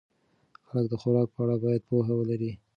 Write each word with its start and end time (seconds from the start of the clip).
خلک 0.69 0.85
د 0.89 0.93
خوراک 1.01 1.29
په 1.35 1.39
اړه 1.43 1.55
باید 1.63 1.87
پوهه 1.89 2.13
ولري. 2.15 2.51